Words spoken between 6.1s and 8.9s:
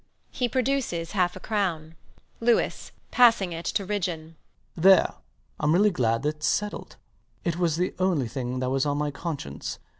thats settled: it was the only thing that was